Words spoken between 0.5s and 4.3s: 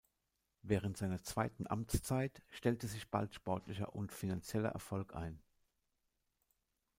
Während seiner zweiten Amtszeit stellte sich bald sportlicher und